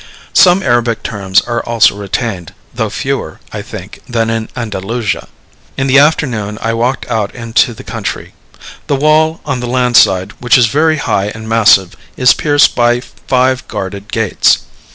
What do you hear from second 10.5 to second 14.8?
is very high and massive, is pierced by five guarded gates.